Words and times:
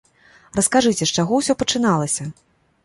Раскажыце, 0.59 1.03
з 1.11 1.21
чаго 1.21 1.33
ўсё 1.43 1.53
пачыналася? 1.61 2.23